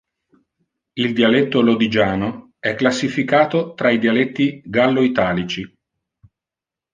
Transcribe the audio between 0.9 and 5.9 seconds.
Il dialetto lodigiano è classificato tra i dialetti gallo-italici.